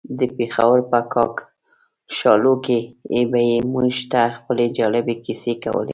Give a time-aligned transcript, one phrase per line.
[0.17, 2.79] د پېښور په کاکشالو کې
[3.31, 5.89] به يې موږ ته خپلې جالبې کيسې کولې.